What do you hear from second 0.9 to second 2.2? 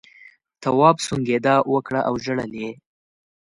سونگېدا وکړه او